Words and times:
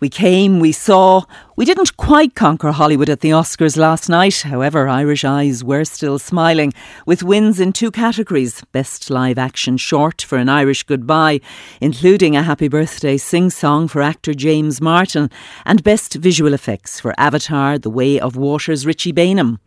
We 0.00 0.08
came, 0.08 0.60
we 0.60 0.70
saw. 0.70 1.24
We 1.56 1.64
didn't 1.64 1.96
quite 1.96 2.36
conquer 2.36 2.70
Hollywood 2.70 3.10
at 3.10 3.18
the 3.18 3.30
Oscars 3.30 3.76
last 3.76 4.08
night. 4.08 4.42
However, 4.42 4.86
Irish 4.86 5.24
eyes 5.24 5.64
were 5.64 5.84
still 5.84 6.20
smiling, 6.20 6.72
with 7.04 7.24
wins 7.24 7.58
in 7.58 7.72
two 7.72 7.90
categories 7.90 8.62
Best 8.70 9.10
Live 9.10 9.38
Action 9.38 9.76
Short 9.76 10.22
for 10.22 10.38
An 10.38 10.48
Irish 10.48 10.84
Goodbye, 10.84 11.40
including 11.80 12.36
a 12.36 12.44
Happy 12.44 12.68
Birthday 12.68 13.16
sing 13.16 13.50
song 13.50 13.88
for 13.88 14.00
actor 14.00 14.34
James 14.34 14.80
Martin, 14.80 15.30
and 15.66 15.82
Best 15.82 16.14
Visual 16.14 16.54
Effects 16.54 17.00
for 17.00 17.12
Avatar 17.18 17.76
The 17.76 17.90
Way 17.90 18.20
of 18.20 18.36
Water's 18.36 18.86
Richie 18.86 19.12
Baneham. 19.12 19.58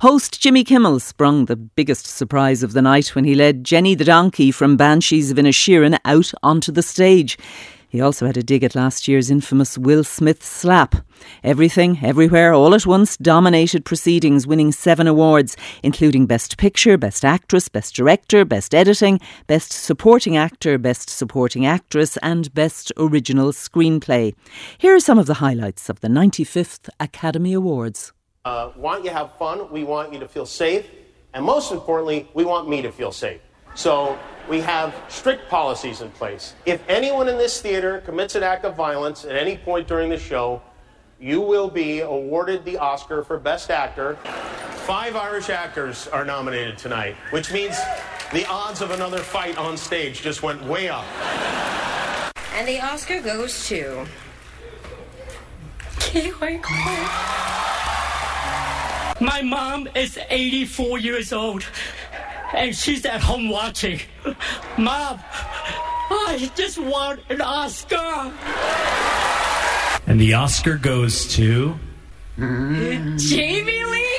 Host 0.00 0.40
Jimmy 0.40 0.64
Kimmel 0.64 0.98
sprung 0.98 1.44
the 1.44 1.56
biggest 1.56 2.06
surprise 2.06 2.64
of 2.64 2.72
the 2.72 2.82
night 2.82 3.14
when 3.14 3.24
he 3.24 3.36
led 3.36 3.62
Jenny 3.62 3.94
the 3.94 4.04
Donkey 4.04 4.50
from 4.50 4.76
Banshees 4.76 5.30
of 5.30 5.36
Inisherin 5.36 5.98
out 6.04 6.32
onto 6.42 6.72
the 6.72 6.82
stage. 6.82 7.38
He 7.96 8.02
also 8.02 8.26
had 8.26 8.36
a 8.36 8.42
dig 8.42 8.62
at 8.62 8.74
last 8.74 9.08
year's 9.08 9.30
infamous 9.30 9.78
Will 9.78 10.04
Smith 10.04 10.44
slap. 10.44 10.96
Everything, 11.42 11.98
Everywhere, 12.02 12.52
All 12.52 12.74
at 12.74 12.84
Once 12.84 13.16
dominated 13.16 13.86
proceedings, 13.86 14.46
winning 14.46 14.70
seven 14.70 15.06
awards, 15.06 15.56
including 15.82 16.26
Best 16.26 16.58
Picture, 16.58 16.98
Best 16.98 17.24
Actress, 17.24 17.70
Best 17.70 17.94
Director, 17.94 18.44
Best 18.44 18.74
Editing, 18.74 19.18
Best 19.46 19.72
Supporting 19.72 20.36
Actor, 20.36 20.76
Best 20.76 21.08
Supporting 21.08 21.64
Actress, 21.64 22.18
and 22.18 22.52
Best 22.52 22.92
Original 22.98 23.50
Screenplay. 23.50 24.34
Here 24.76 24.94
are 24.94 25.00
some 25.00 25.18
of 25.18 25.24
the 25.24 25.40
highlights 25.40 25.88
of 25.88 26.00
the 26.00 26.08
95th 26.08 26.90
Academy 27.00 27.54
Awards. 27.54 28.12
Uh, 28.44 28.72
want 28.76 29.04
you 29.04 29.08
to 29.08 29.16
have 29.16 29.38
fun, 29.38 29.72
we 29.72 29.84
want 29.84 30.12
you 30.12 30.18
to 30.18 30.28
feel 30.28 30.44
safe, 30.44 30.86
and 31.32 31.42
most 31.42 31.72
importantly, 31.72 32.28
we 32.34 32.44
want 32.44 32.68
me 32.68 32.82
to 32.82 32.92
feel 32.92 33.10
safe. 33.10 33.40
So 33.74 34.18
we 34.48 34.60
have 34.60 34.94
strict 35.08 35.48
policies 35.48 36.00
in 36.00 36.10
place. 36.10 36.54
If 36.64 36.82
anyone 36.88 37.28
in 37.28 37.36
this 37.36 37.60
theater 37.60 38.02
commits 38.04 38.34
an 38.34 38.42
act 38.42 38.64
of 38.64 38.76
violence 38.76 39.24
at 39.24 39.36
any 39.36 39.56
point 39.56 39.88
during 39.88 40.08
the 40.08 40.18
show, 40.18 40.62
you 41.18 41.40
will 41.40 41.68
be 41.68 42.00
awarded 42.00 42.64
the 42.64 42.78
Oscar 42.78 43.24
for 43.24 43.38
Best 43.38 43.70
Actor. 43.70 44.16
Five 44.86 45.16
Irish 45.16 45.48
actors 45.50 46.06
are 46.08 46.24
nominated 46.24 46.78
tonight, 46.78 47.16
which 47.30 47.52
means 47.52 47.76
the 48.32 48.46
odds 48.48 48.82
of 48.82 48.90
another 48.90 49.18
fight 49.18 49.56
on 49.58 49.76
stage 49.76 50.22
just 50.22 50.42
went 50.42 50.62
way 50.64 50.88
up. 50.88 51.04
And 52.54 52.68
the 52.68 52.80
Oscar 52.80 53.20
goes 53.20 53.66
to. 53.68 54.06
My 59.20 59.40
mom 59.42 59.88
is 59.94 60.18
84 60.28 60.98
years 60.98 61.32
old 61.32 61.64
and 62.56 62.74
she's 62.74 63.04
at 63.04 63.20
home 63.20 63.48
watching. 63.48 64.00
Mom, 64.78 65.20
I 66.10 66.50
just 66.56 66.78
won 66.78 67.20
an 67.28 67.40
Oscar. 67.40 68.32
And 70.06 70.20
the 70.20 70.34
Oscar 70.34 70.76
goes 70.76 71.26
to. 71.34 71.76
Jamie 72.38 73.84
Lee. 73.84 74.18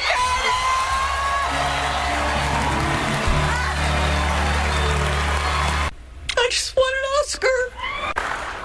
I 6.36 6.48
just 6.50 6.76
won 6.76 6.86
an 6.86 7.06
Oscar. 7.20 7.48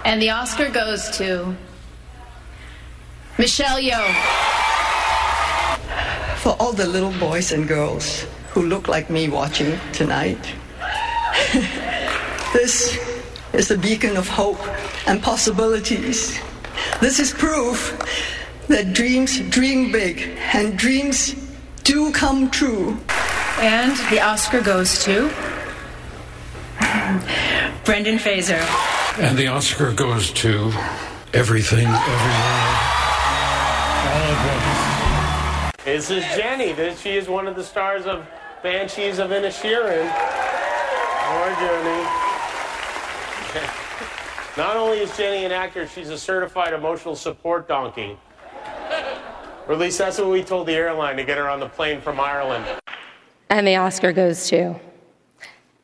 And 0.05 0.21
the 0.21 0.31
Oscar 0.31 0.69
goes 0.69 1.09
to 1.19 1.57
Michelle 3.39 3.81
Yeoh. 3.81 4.13
For 6.37 6.57
all 6.59 6.73
the 6.73 6.87
little 6.87 7.13
boys 7.21 7.53
and 7.53 7.69
girls 7.69 8.27
who 8.53 8.63
look 8.67 8.89
like 8.89 9.11
me 9.11 9.29
watching 9.29 9.79
tonight, 9.93 10.39
this 12.53 12.99
is 13.53 13.71
a 13.71 13.79
beacon 13.79 14.17
of 14.17 14.29
hope 14.29 14.61
and 15.07 15.23
possibilities. 15.23 16.39
This 17.01 17.19
is 17.19 17.33
proof 17.33 17.97
that 18.69 18.93
dreams 18.93 19.41
dream 19.51 19.93
big 19.93 20.39
and 20.53 20.79
dreams 20.79 21.35
do 21.85 22.13
come 22.13 22.51
true. 22.51 22.99
And 23.59 23.97
the 24.11 24.21
Oscar 24.21 24.61
goes 24.61 25.03
to 25.05 25.31
Brendan 27.85 28.19
Fraser. 28.19 28.65
And 29.19 29.37
the 29.37 29.49
Oscar 29.49 29.93
goes 29.93 30.33
to 30.33 30.73
everything, 31.35 31.87
everywhere. 31.87 32.92
This 35.85 36.11
is 36.13 36.23
Jenny. 36.37 36.73
This, 36.73 37.01
she 37.01 37.17
is 37.17 37.29
one 37.29 37.49
of 37.49 37.57
the 37.57 37.65
stars 37.65 38.07
of 38.07 38.25
Banshees 38.63 39.19
of 39.19 39.31
Inisherin. 39.31 40.05
More 41.29 41.51
Jenny. 41.59 42.07
Not 44.57 44.77
only 44.77 44.99
is 44.99 45.17
Jenny 45.17 45.45
an 45.45 45.51
actor, 45.51 45.89
she's 45.89 46.11
a 46.11 46.19
certified 46.19 46.73
emotional 46.73 47.17
support 47.17 47.67
donkey. 47.67 48.17
Or 49.67 49.75
at 49.75 49.79
least 49.81 49.99
that's 49.99 50.19
what 50.19 50.29
we 50.31 50.45
told 50.45 50.69
the 50.69 50.75
airline 50.75 51.17
to 51.17 51.25
get 51.25 51.37
her 51.37 51.49
on 51.49 51.59
the 51.59 51.69
plane 51.69 52.01
from 52.01 52.21
Ireland. 52.21 52.65
And 53.51 53.67
the 53.67 53.75
Oscar 53.75 54.13
goes 54.13 54.49
to 54.51 54.77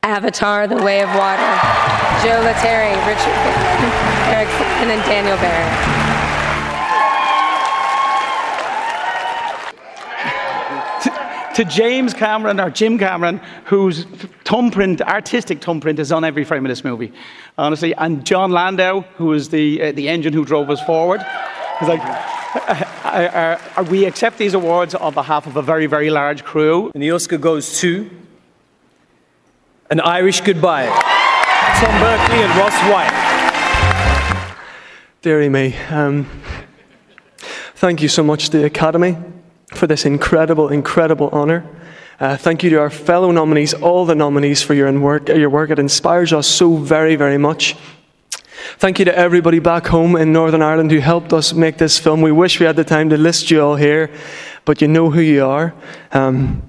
Avatar 0.04 0.68
The 0.68 0.76
Way 0.76 1.02
of 1.02 1.08
Water, 1.08 1.42
Joe 2.22 2.40
Letteri, 2.46 2.94
Richard 3.04 3.34
Eric 4.30 4.48
and 4.48 5.04
Daniel 5.06 5.36
Barrett. 5.38 6.07
To 11.58 11.64
James 11.64 12.14
Cameron 12.14 12.60
or 12.60 12.70
Jim 12.70 12.96
Cameron, 12.98 13.40
whose 13.64 14.04
thumbprint, 14.44 15.02
artistic 15.02 15.60
thumbprint, 15.60 15.98
is 15.98 16.12
on 16.12 16.22
every 16.22 16.44
frame 16.44 16.64
of 16.64 16.68
this 16.68 16.84
movie, 16.84 17.12
honestly. 17.58 17.92
And 17.96 18.24
Jon 18.24 18.52
Landau, 18.52 19.00
who 19.16 19.32
is 19.32 19.48
the 19.48 19.82
uh, 19.82 19.90
the 19.90 20.08
engine 20.08 20.32
who 20.32 20.44
drove 20.44 20.70
us 20.70 20.80
forward. 20.82 21.20
He's 21.80 21.88
like, 21.88 22.00
uh, 22.00 22.84
uh, 23.02 23.58
uh, 23.76 23.84
we 23.90 24.04
accept 24.04 24.38
these 24.38 24.54
awards 24.54 24.94
on 24.94 25.14
behalf 25.14 25.48
of 25.48 25.56
a 25.56 25.62
very, 25.62 25.86
very 25.86 26.10
large 26.10 26.44
crew. 26.44 26.92
And 26.94 27.02
the 27.02 27.10
Oscar 27.10 27.38
goes 27.38 27.80
to 27.80 28.08
An 29.90 29.98
Irish 29.98 30.40
Goodbye. 30.42 30.86
Tom 30.86 32.00
Berkeley 32.00 32.38
and 32.38 32.56
Ross 32.56 32.78
White. 32.88 34.54
Deary 35.22 35.48
me. 35.48 35.76
Um, 35.90 36.24
thank 37.74 38.00
you 38.00 38.08
so 38.08 38.22
much 38.22 38.50
to 38.50 38.58
the 38.58 38.64
Academy 38.66 39.16
for 39.74 39.86
this 39.86 40.04
incredible, 40.04 40.68
incredible 40.68 41.28
honour. 41.30 41.64
Uh, 42.20 42.36
thank 42.36 42.64
you 42.64 42.70
to 42.70 42.76
our 42.80 42.90
fellow 42.90 43.30
nominees, 43.30 43.74
all 43.74 44.04
the 44.04 44.14
nominees, 44.14 44.62
for 44.62 44.74
your 44.74 44.90
work. 44.98 45.28
Your 45.28 45.50
work 45.50 45.70
it 45.70 45.78
inspires 45.78 46.32
us 46.32 46.48
so 46.48 46.76
very, 46.76 47.14
very 47.14 47.38
much. 47.38 47.76
Thank 48.78 48.98
you 48.98 49.04
to 49.04 49.16
everybody 49.16 49.60
back 49.60 49.86
home 49.86 50.16
in 50.16 50.32
Northern 50.32 50.62
Ireland 50.62 50.90
who 50.90 50.98
helped 50.98 51.32
us 51.32 51.52
make 51.52 51.78
this 51.78 51.98
film. 51.98 52.20
We 52.20 52.32
wish 52.32 52.58
we 52.58 52.66
had 52.66 52.74
the 52.76 52.84
time 52.84 53.08
to 53.10 53.16
list 53.16 53.52
you 53.52 53.62
all 53.62 53.76
here, 53.76 54.10
but 54.64 54.82
you 54.82 54.88
know 54.88 55.10
who 55.10 55.20
you 55.20 55.46
are. 55.46 55.72
Um, 56.12 56.62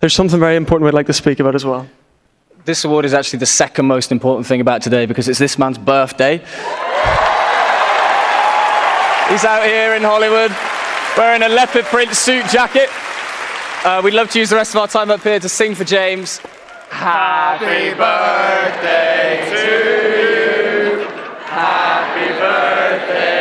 there's 0.00 0.14
something 0.14 0.38
very 0.38 0.56
important 0.56 0.84
we'd 0.84 0.92
like 0.94 1.06
to 1.06 1.14
speak 1.14 1.40
about 1.40 1.54
as 1.54 1.64
well. 1.64 1.88
This 2.66 2.84
award 2.84 3.06
is 3.06 3.14
actually 3.14 3.38
the 3.38 3.46
second 3.46 3.86
most 3.86 4.12
important 4.12 4.46
thing 4.46 4.60
about 4.60 4.82
today 4.82 5.06
because 5.06 5.28
it's 5.28 5.38
this 5.38 5.58
man's 5.58 5.78
birthday. 5.78 6.38
He's 9.30 9.44
out 9.44 9.64
here 9.66 9.94
in 9.94 10.02
Hollywood 10.02 10.54
wearing 11.16 11.42
a 11.42 11.48
leopard 11.48 11.84
print 11.84 12.14
suit 12.14 12.46
jacket. 12.46 12.88
Uh, 13.84 14.00
we'd 14.02 14.14
love 14.14 14.30
to 14.30 14.38
use 14.38 14.50
the 14.50 14.56
rest 14.56 14.74
of 14.74 14.80
our 14.80 14.88
time 14.88 15.10
up 15.10 15.22
here 15.22 15.38
to 15.38 15.48
sing 15.48 15.74
for 15.74 15.84
James. 15.84 16.38
Happy 16.90 17.94
birthday 17.94 19.44
to 19.50 21.00
you. 21.00 21.08
Happy 21.46 22.28
birthday 22.38 23.33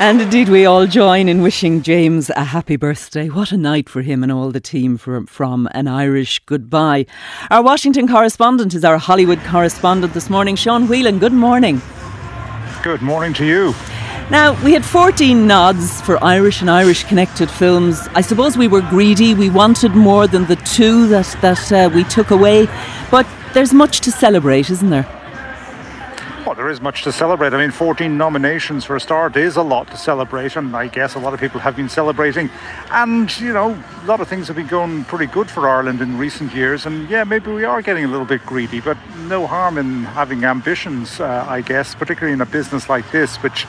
And 0.00 0.22
indeed, 0.22 0.48
we 0.48 0.64
all 0.64 0.86
join 0.86 1.28
in 1.28 1.42
wishing 1.42 1.82
James 1.82 2.30
a 2.30 2.42
happy 2.42 2.76
birthday. 2.76 3.28
What 3.28 3.52
a 3.52 3.58
night 3.58 3.86
for 3.86 4.00
him 4.00 4.22
and 4.22 4.32
all 4.32 4.50
the 4.50 4.58
team 4.58 4.96
for, 4.96 5.26
from 5.26 5.68
An 5.72 5.86
Irish 5.88 6.38
Goodbye. 6.46 7.04
Our 7.50 7.62
Washington 7.62 8.08
correspondent 8.08 8.72
is 8.72 8.82
our 8.82 8.96
Hollywood 8.96 9.40
correspondent 9.40 10.14
this 10.14 10.30
morning, 10.30 10.56
Sean 10.56 10.88
Whelan. 10.88 11.18
Good 11.18 11.34
morning. 11.34 11.82
Good 12.82 13.02
morning 13.02 13.34
to 13.34 13.44
you. 13.44 13.74
Now, 14.30 14.54
we 14.64 14.72
had 14.72 14.86
14 14.86 15.46
nods 15.46 16.00
for 16.00 16.16
Irish 16.24 16.62
and 16.62 16.70
Irish 16.70 17.04
connected 17.04 17.50
films. 17.50 18.00
I 18.14 18.22
suppose 18.22 18.56
we 18.56 18.68
were 18.68 18.80
greedy. 18.80 19.34
We 19.34 19.50
wanted 19.50 19.94
more 19.94 20.26
than 20.26 20.46
the 20.46 20.56
two 20.56 21.08
that, 21.08 21.36
that 21.42 21.70
uh, 21.70 21.90
we 21.94 22.04
took 22.04 22.30
away. 22.30 22.68
But 23.10 23.26
there's 23.52 23.74
much 23.74 24.00
to 24.00 24.10
celebrate, 24.10 24.70
isn't 24.70 24.88
there? 24.88 25.19
Well, 26.50 26.56
there 26.56 26.68
is 26.68 26.80
much 26.80 27.04
to 27.04 27.12
celebrate. 27.12 27.54
I 27.54 27.58
mean, 27.58 27.70
14 27.70 28.18
nominations 28.18 28.84
for 28.84 28.96
a 28.96 29.00
start 29.00 29.36
is 29.36 29.54
a 29.54 29.62
lot 29.62 29.86
to 29.92 29.96
celebrate, 29.96 30.56
and 30.56 30.74
I 30.74 30.88
guess 30.88 31.14
a 31.14 31.20
lot 31.20 31.32
of 31.32 31.38
people 31.38 31.60
have 31.60 31.76
been 31.76 31.88
celebrating. 31.88 32.50
And, 32.90 33.30
you 33.38 33.52
know, 33.52 33.80
a 34.02 34.04
lot 34.04 34.20
of 34.20 34.26
things 34.26 34.48
have 34.48 34.56
been 34.56 34.66
going 34.66 35.04
pretty 35.04 35.26
good 35.26 35.48
for 35.48 35.68
Ireland 35.68 36.00
in 36.00 36.18
recent 36.18 36.52
years, 36.52 36.86
and 36.86 37.08
yeah, 37.08 37.22
maybe 37.22 37.52
we 37.52 37.62
are 37.62 37.82
getting 37.82 38.04
a 38.04 38.08
little 38.08 38.26
bit 38.26 38.44
greedy, 38.44 38.80
but 38.80 38.98
no 39.28 39.46
harm 39.46 39.78
in 39.78 40.02
having 40.02 40.42
ambitions, 40.42 41.20
uh, 41.20 41.46
I 41.48 41.60
guess, 41.60 41.94
particularly 41.94 42.32
in 42.32 42.40
a 42.40 42.46
business 42.46 42.88
like 42.88 43.08
this, 43.12 43.36
which 43.44 43.62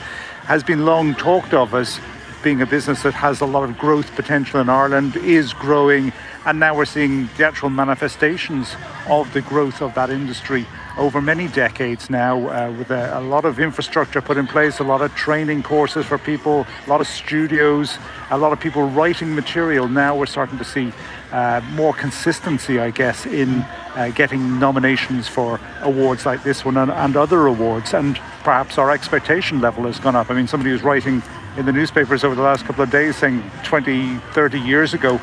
has 0.46 0.64
been 0.64 0.84
long 0.84 1.14
talked 1.14 1.54
of 1.54 1.76
as 1.76 2.00
being 2.42 2.64
a 2.64 2.66
business 2.66 3.04
that 3.04 3.14
has 3.14 3.42
a 3.42 3.46
lot 3.46 3.64
of 3.64 3.78
growth 3.78 4.12
potential 4.16 4.60
in 4.60 4.70
Ireland, 4.70 5.18
is 5.18 5.54
growing, 5.54 6.12
and 6.48 6.60
now 6.60 6.76
we're 6.76 6.86
seeing 6.86 7.30
the 7.38 7.46
actual 7.46 7.70
manifestations 7.70 8.76
of 9.08 9.32
the 9.34 9.42
growth 9.42 9.84
of 9.84 9.94
that 9.94 10.10
industry 10.10 10.66
over 10.98 11.22
many 11.22 11.48
decades 11.48 12.10
now, 12.10 12.38
uh, 12.50 12.72
with 12.72 12.92
a, 12.92 13.18
a, 13.18 13.22
lot 13.22 13.46
of 13.46 13.60
infrastructure 13.60 14.22
put 14.22 14.38
in 14.38 14.48
place, 14.48 14.80
a 14.80 14.84
lot 14.84 15.02
of 15.02 15.14
training 15.16 15.64
courses 15.64 16.06
for 16.06 16.18
people, 16.18 16.66
a 16.86 16.90
lot 16.90 17.02
of 17.02 17.08
studios, 17.08 17.98
a 18.30 18.38
lot 18.38 18.52
of 18.52 18.60
people 18.60 18.84
writing 18.84 19.34
material. 19.34 19.88
Now 19.88 20.16
we're 20.16 20.26
starting 20.26 20.58
to 20.58 20.66
see 20.66 20.92
uh, 21.32 21.62
more 21.74 21.94
consistency, 21.94 22.80
I 22.80 22.92
guess, 22.92 23.26
in 23.26 23.66
uh, 23.96 24.12
getting 24.16 24.60
nominations 24.60 25.28
for 25.28 25.60
awards 25.82 26.26
like 26.26 26.44
this 26.44 26.66
one 26.66 26.78
and, 26.78 26.92
and 26.92 27.16
other 27.16 27.48
awards. 27.48 27.94
And 27.94 28.16
perhaps 28.44 28.78
our 28.78 28.92
expectation 28.92 29.62
level 29.62 29.84
has 29.86 30.00
gone 30.00 30.16
up. 30.16 30.30
I 30.30 30.34
mean, 30.34 30.48
somebody 30.48 30.72
was 30.72 30.84
writing 30.84 31.24
in 31.58 31.66
the 31.66 31.74
newspapers 31.74 32.24
over 32.24 32.36
the 32.36 32.42
last 32.42 32.66
couple 32.66 32.84
of 32.84 32.92
days 32.92 33.16
saying 33.18 33.44
20, 33.64 34.18
30 34.34 34.60
years 34.60 34.94
ago, 34.94 35.20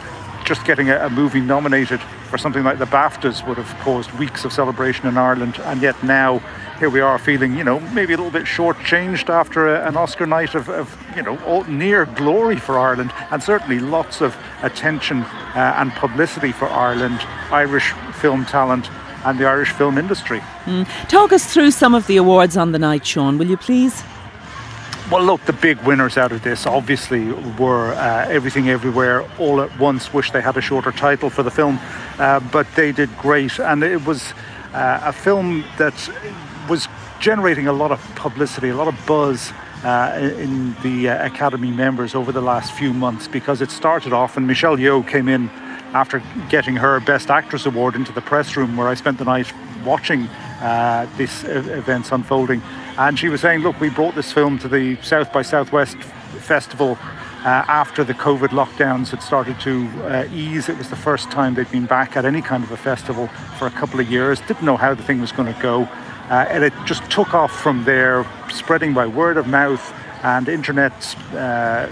just 0.49 0.65
getting 0.65 0.89
a, 0.89 1.07
a 1.07 1.11
movie 1.11 1.41
nominated 1.41 2.01
for 2.31 2.39
something 2.39 2.65
like 2.65 2.79
the 2.79 2.87
BAFTAs 2.87 3.47
would 3.47 3.59
have 3.59 3.79
caused 3.81 4.11
weeks 4.13 4.47
of 4.47 4.53
celebration 4.53 5.07
in 5.07 5.19
Ireland, 5.19 5.61
and 5.65 5.83
yet 5.83 6.03
now 6.03 6.41
here 6.79 6.89
we 6.89 7.01
are 7.01 7.19
feeling, 7.19 7.55
you 7.55 7.65
know, 7.65 7.81
maybe 7.91 8.15
a 8.15 8.17
little 8.17 8.33
bit 8.33 8.45
shortchanged 8.45 9.29
after 9.29 9.75
a, 9.75 9.87
an 9.87 9.97
Oscar 9.97 10.27
night 10.27 10.55
of, 10.55 10.71
of 10.71 10.97
you 11.15 11.23
know, 11.23 11.63
near 11.65 12.07
glory 12.07 12.57
for 12.57 12.79
Ireland, 12.79 13.13
and 13.31 13.43
certainly 13.43 13.79
lots 13.79 14.23
of 14.23 14.35
attention 14.63 15.23
uh, 15.23 15.75
and 15.77 15.93
publicity 15.93 16.53
for 16.53 16.67
Ireland, 16.69 17.21
Irish 17.51 17.93
film 18.15 18.47
talent, 18.47 18.91
and 19.27 19.39
the 19.39 19.47
Irish 19.47 19.73
film 19.73 19.99
industry. 19.99 20.41
Mm. 20.65 20.89
Talk 21.09 21.33
us 21.33 21.53
through 21.53 21.73
some 21.73 21.95
of 21.95 22.07
the 22.07 22.17
awards 22.17 22.57
on 22.57 22.73
the 22.73 22.79
night, 22.79 23.05
Sean, 23.05 23.37
will 23.37 23.49
you 23.49 23.59
please? 23.59 24.03
Well, 25.11 25.25
look, 25.25 25.43
the 25.47 25.55
big 25.55 25.81
winners 25.85 26.19
out 26.19 26.33
of 26.33 26.43
this 26.43 26.67
obviously 26.67 27.33
were 27.59 27.95
uh, 27.95 28.27
Everything 28.29 28.69
Everywhere 28.69 29.27
All 29.39 29.63
at 29.63 29.79
Once. 29.79 30.13
Wish 30.13 30.33
they 30.33 30.43
had 30.43 30.59
a 30.59 30.61
shorter 30.61 30.93
title 30.93 31.31
for 31.31 31.43
the 31.43 31.51
film, 31.51 31.79
uh, 32.19 32.41
but 32.53 32.67
they 32.77 32.93
did 32.93 33.09
great. 33.17 33.59
And 33.59 33.83
it 33.83 34.05
was 34.05 34.35
uh, 34.75 35.01
a 35.03 35.13
film 35.15 35.65
that 35.79 35.95
was 36.69 36.89
generating 37.21 37.69
a 37.69 37.73
lot 37.73 37.91
of 37.91 38.01
publicity, 38.17 38.69
a 38.69 38.77
lot 38.77 38.89
of 38.89 39.07
buzz. 39.07 39.51
Uh, 39.85 40.33
in 40.39 40.75
the 40.83 41.09
uh, 41.09 41.25
Academy 41.25 41.71
members 41.71 42.17
over 42.17 42.33
the 42.33 42.41
last 42.41 42.73
few 42.73 42.93
months 42.93 43.29
because 43.29 43.63
it 43.63 43.71
started 43.71 44.13
off 44.13 44.37
and 44.37 44.45
Michelle 44.45 44.77
Yeoh 44.77 45.07
came 45.07 45.29
in 45.29 45.49
after 45.95 46.21
getting 46.49 46.75
her 46.75 46.99
Best 46.99 47.31
Actress 47.31 47.65
award 47.65 47.95
into 47.95 48.11
the 48.11 48.21
press 48.21 48.57
room 48.57 48.77
where 48.77 48.89
I 48.89 48.95
spent 48.95 49.19
the 49.19 49.25
night 49.25 49.53
watching 49.85 50.23
uh, 50.61 51.07
this 51.17 51.45
events 51.45 52.11
unfolding. 52.11 52.61
And 52.99 53.17
she 53.17 53.29
was 53.29 53.41
saying, 53.41 53.61
look, 53.61 53.81
we 53.81 53.91
brought 53.91 54.17
this 54.17 54.33
film 54.33 54.59
to 54.59 54.69
the 54.69 54.97
South 55.03 55.33
by 55.33 55.43
Southwest 55.43 55.97
festival 56.41 56.99
uh, 57.45 57.65
after 57.69 58.03
the 58.03 58.13
COVID 58.13 58.49
lockdowns 58.49 59.11
had 59.11 59.23
started 59.23 59.61
to 59.61 59.87
uh, 60.03 60.29
ease. 60.35 60.69
It 60.69 60.77
was 60.77 60.91
the 60.91 60.97
first 60.97 61.31
time 61.31 61.55
they'd 61.55 61.71
been 61.71 61.87
back 61.87 62.17
at 62.17 62.25
any 62.25 62.43
kind 62.43 62.65
of 62.65 62.73
a 62.73 62.77
festival 62.77 63.29
for 63.57 63.69
a 63.69 63.71
couple 63.71 64.01
of 64.01 64.11
years. 64.11 64.41
Didn't 64.41 64.65
know 64.65 64.77
how 64.77 64.95
the 64.95 65.05
thing 65.05 65.21
was 65.21 65.31
going 65.31 65.53
to 65.53 65.63
go. 65.63 65.83
Uh, 66.29 66.47
and 66.51 66.65
it 66.65 66.73
just 66.87 67.09
took 67.09 67.35
off 67.35 67.53
from 67.53 67.85
there, 67.85 68.27
spreading 68.51 68.93
by 68.93 69.07
word 69.07 69.37
of 69.37 69.47
mouth 69.47 69.95
and 70.25 70.49
internet 70.49 70.93
uh, 71.35 71.89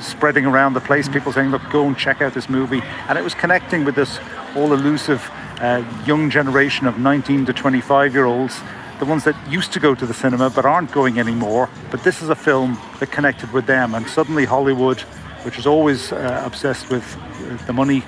spreading 0.00 0.46
around 0.46 0.72
the 0.72 0.80
place. 0.80 1.06
People 1.06 1.32
saying, 1.32 1.50
look, 1.50 1.62
go 1.70 1.86
and 1.86 1.98
check 1.98 2.22
out 2.22 2.32
this 2.32 2.48
movie. 2.48 2.80
And 3.08 3.18
it 3.18 3.22
was 3.22 3.34
connecting 3.34 3.84
with 3.84 3.94
this 3.94 4.18
all 4.56 4.72
elusive 4.72 5.30
uh, 5.60 5.84
young 6.06 6.30
generation 6.30 6.86
of 6.86 6.98
19 6.98 7.44
to 7.44 7.52
25 7.52 8.14
year 8.14 8.24
olds, 8.24 8.58
the 9.02 9.06
ones 9.06 9.24
that 9.24 9.34
used 9.50 9.72
to 9.72 9.80
go 9.80 9.96
to 9.96 10.06
the 10.06 10.14
cinema 10.14 10.48
but 10.48 10.64
aren't 10.64 10.92
going 10.92 11.18
anymore. 11.18 11.68
But 11.90 12.04
this 12.04 12.22
is 12.22 12.28
a 12.28 12.36
film 12.36 12.78
that 13.00 13.10
connected 13.10 13.52
with 13.52 13.66
them, 13.66 13.96
and 13.96 14.06
suddenly 14.06 14.44
Hollywood, 14.44 15.00
which 15.42 15.58
is 15.58 15.66
always 15.66 16.12
uh, 16.12 16.40
obsessed 16.46 16.88
with 16.88 17.02
uh, 17.16 17.66
the 17.66 17.72
money, 17.72 18.04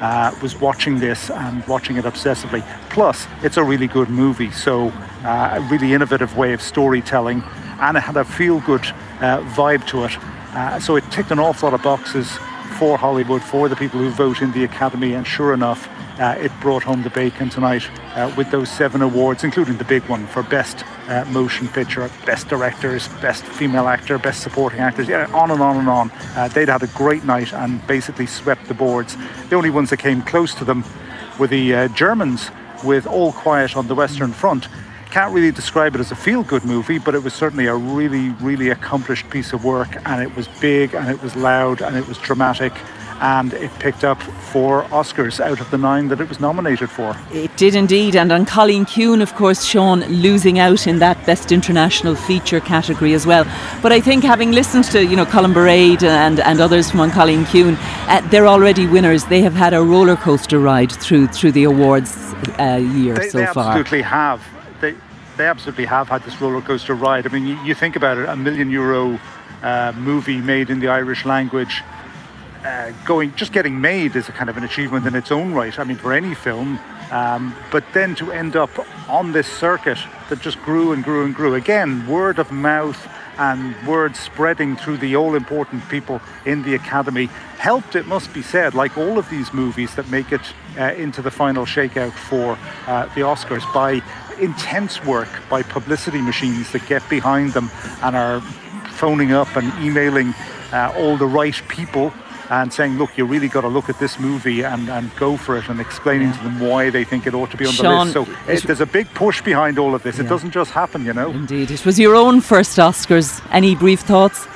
uh, 0.00 0.32
was 0.40 0.54
watching 0.60 1.00
this 1.00 1.30
and 1.30 1.66
watching 1.66 1.96
it 1.96 2.04
obsessively. 2.04 2.62
Plus, 2.90 3.26
it's 3.42 3.56
a 3.56 3.64
really 3.64 3.88
good 3.88 4.08
movie, 4.08 4.52
so 4.52 4.92
uh, 5.24 5.58
a 5.58 5.60
really 5.62 5.94
innovative 5.94 6.36
way 6.36 6.52
of 6.52 6.62
storytelling, 6.62 7.42
and 7.80 7.96
it 7.96 8.04
had 8.04 8.16
a 8.16 8.24
feel 8.24 8.60
good 8.60 8.84
uh, 9.18 9.42
vibe 9.56 9.84
to 9.88 10.04
it. 10.04 10.16
Uh, 10.54 10.78
so 10.78 10.94
it 10.94 11.02
ticked 11.10 11.32
an 11.32 11.40
awful 11.40 11.68
lot 11.68 11.74
of 11.74 11.82
boxes 11.82 12.38
for 12.78 12.98
Hollywood, 12.98 13.42
for 13.42 13.68
the 13.68 13.76
people 13.76 14.00
who 14.00 14.10
vote 14.10 14.42
in 14.42 14.52
the 14.52 14.64
Academy, 14.64 15.14
and 15.14 15.26
sure 15.26 15.54
enough, 15.54 15.88
uh, 16.18 16.34
it 16.38 16.52
brought 16.60 16.82
home 16.82 17.02
the 17.02 17.10
bacon 17.10 17.48
tonight 17.48 17.88
uh, 18.14 18.32
with 18.36 18.50
those 18.50 18.70
seven 18.70 19.00
awards, 19.00 19.44
including 19.44 19.78
the 19.78 19.84
big 19.84 20.02
one 20.08 20.26
for 20.26 20.42
Best 20.42 20.84
uh, 21.08 21.24
Motion 21.26 21.68
Picture, 21.68 22.10
Best 22.26 22.48
Directors, 22.48 23.08
Best 23.20 23.44
Female 23.44 23.88
Actor, 23.88 24.18
Best 24.18 24.42
Supporting 24.42 24.80
Actors, 24.80 25.08
yeah, 25.08 25.26
on 25.32 25.50
and 25.50 25.62
on 25.62 25.78
and 25.78 25.88
on. 25.88 26.10
Uh, 26.34 26.48
they'd 26.48 26.68
had 26.68 26.82
a 26.82 26.88
great 26.88 27.24
night 27.24 27.52
and 27.54 27.84
basically 27.86 28.26
swept 28.26 28.66
the 28.66 28.74
boards. 28.74 29.16
The 29.48 29.56
only 29.56 29.70
ones 29.70 29.90
that 29.90 29.98
came 29.98 30.20
close 30.22 30.54
to 30.56 30.64
them 30.64 30.84
were 31.38 31.46
the 31.46 31.74
uh, 31.74 31.88
Germans 31.88 32.50
with 32.84 33.06
All 33.06 33.32
Quiet 33.32 33.76
on 33.76 33.86
the 33.86 33.94
Western 33.94 34.32
Front. 34.32 34.68
Can't 35.16 35.32
really 35.32 35.50
describe 35.50 35.94
it 35.94 36.00
as 36.02 36.12
a 36.12 36.14
feel 36.14 36.42
good 36.42 36.66
movie, 36.66 36.98
but 36.98 37.14
it 37.14 37.22
was 37.22 37.32
certainly 37.32 37.64
a 37.68 37.74
really, 37.74 38.28
really 38.32 38.68
accomplished 38.68 39.30
piece 39.30 39.54
of 39.54 39.64
work, 39.64 39.88
and 40.04 40.22
it 40.22 40.36
was 40.36 40.46
big, 40.60 40.94
and 40.94 41.08
it 41.08 41.22
was 41.22 41.34
loud, 41.34 41.80
and 41.80 41.96
it 41.96 42.06
was 42.06 42.18
dramatic 42.18 42.74
and 43.22 43.54
it 43.54 43.70
picked 43.78 44.04
up 44.04 44.20
four 44.52 44.82
Oscars 44.84 45.40
out 45.40 45.58
of 45.58 45.70
the 45.70 45.78
nine 45.78 46.08
that 46.08 46.20
it 46.20 46.28
was 46.28 46.38
nominated 46.38 46.90
for. 46.90 47.16
It 47.32 47.56
did 47.56 47.74
indeed, 47.74 48.14
and 48.14 48.30
An 48.30 48.44
Cailín 48.44 48.84
Ciúin, 48.84 49.22
of 49.22 49.34
course, 49.34 49.64
Sean 49.64 50.00
losing 50.00 50.58
out 50.58 50.86
in 50.86 50.98
that 50.98 51.24
Best 51.24 51.50
International 51.50 52.14
Feature 52.14 52.60
category 52.60 53.14
as 53.14 53.26
well. 53.26 53.44
But 53.80 53.92
I 53.92 54.02
think 54.02 54.22
having 54.22 54.52
listened 54.52 54.84
to 54.92 55.02
you 55.02 55.16
know 55.16 55.24
Colm 55.24 55.54
Bairéad 55.54 56.02
and, 56.02 56.40
and 56.40 56.60
others 56.60 56.90
from 56.90 57.00
An 57.00 57.10
Cailín 57.10 57.44
Ciúin, 57.46 57.78
uh, 58.08 58.20
they're 58.28 58.46
already 58.46 58.86
winners. 58.86 59.24
They 59.24 59.40
have 59.40 59.54
had 59.54 59.72
a 59.72 59.82
roller 59.82 60.16
coaster 60.16 60.58
ride 60.58 60.92
through 60.92 61.28
through 61.28 61.52
the 61.52 61.64
awards 61.64 62.34
uh, 62.58 62.76
year 62.76 63.14
they, 63.14 63.30
so 63.30 63.38
they 63.38 63.46
far. 63.46 63.72
They 63.72 63.80
absolutely 63.80 64.02
have. 64.02 64.55
They 65.36 65.46
absolutely 65.46 65.84
have 65.86 66.08
had 66.08 66.22
this 66.22 66.40
roller 66.40 66.62
coaster 66.62 66.94
ride. 66.94 67.26
I 67.26 67.30
mean, 67.30 67.46
you, 67.46 67.56
you 67.62 67.74
think 67.74 67.96
about 67.96 68.18
it, 68.18 68.28
a 68.28 68.36
million 68.36 68.70
euro 68.70 69.20
uh, 69.62 69.92
movie 69.96 70.38
made 70.38 70.70
in 70.70 70.80
the 70.80 70.88
Irish 70.88 71.24
language 71.24 71.82
uh, 72.66 72.92
going 73.04 73.34
just 73.36 73.52
getting 73.52 73.80
made 73.80 74.16
is 74.16 74.28
a 74.28 74.32
kind 74.32 74.50
of 74.50 74.56
an 74.56 74.64
achievement 74.64 75.06
in 75.06 75.14
its 75.14 75.30
own 75.30 75.52
right. 75.52 75.78
I 75.78 75.84
mean, 75.84 75.96
for 75.96 76.12
any 76.12 76.34
film. 76.34 76.78
Um, 77.10 77.54
but 77.70 77.84
then 77.92 78.16
to 78.16 78.32
end 78.32 78.56
up 78.56 78.70
on 79.08 79.30
this 79.30 79.46
circuit 79.46 79.98
that 80.28 80.40
just 80.40 80.60
grew 80.62 80.92
and 80.92 81.04
grew 81.04 81.24
and 81.24 81.34
grew 81.34 81.54
again, 81.54 82.06
word 82.08 82.40
of 82.40 82.50
mouth 82.50 83.08
and 83.38 83.76
word 83.86 84.16
spreading 84.16 84.76
through 84.76 84.96
the 84.96 85.14
all 85.14 85.36
important 85.36 85.88
people 85.88 86.20
in 86.44 86.62
the 86.64 86.74
academy 86.74 87.26
helped. 87.58 87.94
It 87.94 88.06
must 88.06 88.32
be 88.34 88.42
said, 88.42 88.74
like 88.74 88.98
all 88.98 89.18
of 89.18 89.30
these 89.30 89.52
movies 89.52 89.94
that 89.94 90.08
make 90.10 90.32
it 90.32 90.40
uh, 90.76 90.94
into 90.94 91.22
the 91.22 91.30
final 91.30 91.64
shakeout 91.64 92.12
for 92.12 92.58
uh, 92.88 93.04
the 93.14 93.20
Oscars 93.20 93.62
by 93.72 94.02
intense 94.38 95.04
work 95.04 95.28
by 95.48 95.62
publicity 95.62 96.20
machines 96.20 96.72
that 96.72 96.86
get 96.86 97.08
behind 97.08 97.52
them 97.52 97.70
and 98.02 98.16
are 98.16 98.40
phoning 98.92 99.32
up 99.32 99.54
and 99.56 99.72
emailing 99.84 100.34
uh, 100.72 100.92
all 100.96 101.16
the 101.16 101.26
right 101.26 101.60
people 101.68 102.12
and 102.50 102.72
saying, 102.72 102.96
look, 102.96 103.16
you 103.18 103.24
really 103.24 103.48
got 103.48 103.62
to 103.62 103.68
look 103.68 103.88
at 103.88 103.98
this 103.98 104.20
movie 104.20 104.62
and, 104.62 104.88
and 104.88 105.14
go 105.16 105.36
for 105.36 105.56
it 105.56 105.68
and 105.68 105.80
explaining 105.80 106.28
yeah. 106.28 106.36
to 106.36 106.42
them 106.44 106.60
why 106.60 106.90
they 106.90 107.04
think 107.04 107.26
it 107.26 107.34
ought 107.34 107.50
to 107.50 107.56
be 107.56 107.66
on 107.66 107.72
Sean, 107.72 108.12
the 108.12 108.20
list. 108.20 108.36
So 108.36 108.52
it, 108.52 108.62
there's 108.64 108.80
a 108.80 108.86
big 108.86 109.12
push 109.14 109.42
behind 109.42 109.78
all 109.78 109.94
of 109.94 110.02
this. 110.02 110.16
Yeah. 110.16 110.24
It 110.24 110.28
doesn't 110.28 110.52
just 110.52 110.70
happen, 110.70 111.04
you 111.04 111.12
know. 111.12 111.30
Indeed. 111.30 111.70
It 111.70 111.84
was 111.84 111.98
your 111.98 112.14
own 112.14 112.40
first 112.40 112.78
Oscars. 112.78 113.44
Any 113.50 113.74
brief 113.74 114.00
thoughts? 114.00 114.46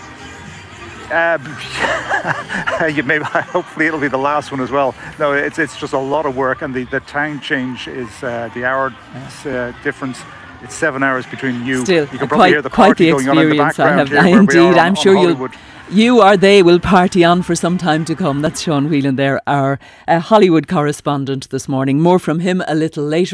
Uh, 2.20 2.92
maybe, 3.04 3.24
hopefully 3.24 3.86
it'll 3.86 4.00
be 4.00 4.08
the 4.08 4.18
last 4.18 4.50
one 4.50 4.60
as 4.60 4.70
well. 4.70 4.94
No, 5.18 5.32
it's 5.32 5.58
it's 5.58 5.78
just 5.78 5.94
a 5.94 5.98
lot 5.98 6.26
of 6.26 6.36
work, 6.36 6.60
and 6.62 6.74
the, 6.74 6.84
the 6.84 7.00
time 7.00 7.40
change 7.40 7.88
is 7.88 8.22
uh, 8.22 8.50
the 8.54 8.64
hour 8.64 8.94
uh, 9.44 9.72
difference. 9.82 10.20
It's 10.62 10.74
seven 10.74 11.02
hours 11.02 11.26
between 11.26 11.64
you. 11.64 11.82
Still, 11.84 12.04
you 12.04 12.18
can 12.18 12.28
probably 12.28 12.36
quite, 12.36 12.48
hear 12.50 12.62
the 12.62 12.70
party 12.70 13.06
the 13.06 13.12
going 13.12 13.28
on 13.28 13.38
in 13.38 13.48
the 13.48 13.56
background. 13.56 14.00
I 14.00 14.04
have, 14.04 14.26
here, 14.26 14.38
indeed, 14.38 14.78
I'm 14.78 14.94
sure 14.94 15.16
you'll 15.16 15.48
you 15.90 16.22
or 16.22 16.36
they 16.36 16.62
will 16.62 16.78
party 16.78 17.24
on 17.24 17.42
for 17.42 17.56
some 17.56 17.76
time 17.76 18.04
to 18.04 18.14
come. 18.14 18.42
That's 18.42 18.60
Sean 18.60 18.88
Whelan 18.88 19.16
there, 19.16 19.40
our 19.48 19.80
uh, 20.06 20.20
Hollywood 20.20 20.68
correspondent 20.68 21.50
this 21.50 21.68
morning. 21.68 22.00
More 22.00 22.20
from 22.20 22.38
him 22.40 22.62
a 22.68 22.74
little 22.76 23.04
later. 23.04 23.28